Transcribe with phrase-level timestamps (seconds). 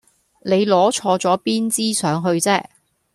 [0.43, 2.63] 你攞錯咗邊支上去啫